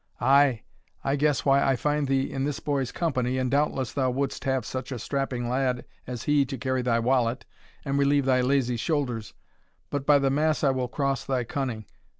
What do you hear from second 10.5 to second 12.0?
I will cross thy cunning.